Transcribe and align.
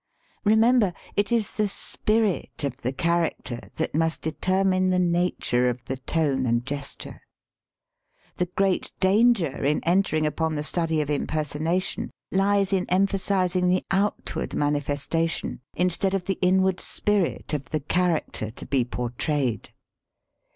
Remember, 0.43 0.93
it 1.15 1.31
is 1.31 1.51
the 1.51 1.67
spirit 1.67 2.63
of 2.63 2.77
the 2.77 2.91
character 2.91 3.69
that 3.75 3.93
must 3.93 4.23
determine 4.23 4.89
the 4.89 4.97
nature 4.97 5.69
of 5.69 5.85
the 5.85 5.97
tone 5.97 6.47
and 6.47 6.65
gesture. 6.65 7.21
The 8.37 8.47
great 8.47 8.91
danger 8.99 9.63
in 9.63 9.79
entering 9.83 10.25
upon 10.25 10.55
the 10.55 10.63
study 10.63 11.01
of 11.01 11.11
impersonation 11.11 12.09
lies 12.31 12.73
in 12.73 12.89
emphasizing 12.89 13.69
the 13.69 13.85
outward 13.91 14.55
manifesta 14.55 15.29
tion 15.29 15.61
instead 15.75 16.15
of 16.15 16.23
the 16.23 16.39
inward 16.41 16.79
spirit 16.79 17.53
of 17.53 17.65
the 17.69 17.79
char 17.81 18.17
203 18.17 18.17
THE 18.17 18.25
SPEAKING 18.25 18.27
VOICE 18.27 18.27
acter 18.27 18.55
to 18.55 18.65
be 18.65 18.83
portrayed. 18.83 19.69